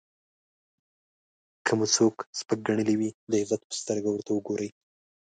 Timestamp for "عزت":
3.43-3.61